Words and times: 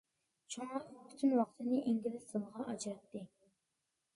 شۇڭا 0.53 0.79
ئۇ 0.85 1.03
پۈتۈن 1.09 1.35
ۋاقتىنى 1.41 1.77
ئىنگلىز 1.91 2.25
تىلىغا 2.33 2.67
ئاجراتتى. 2.73 3.23